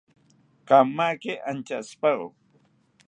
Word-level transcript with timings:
Kamaki 0.67 1.33
anchashipawo 1.49 2.27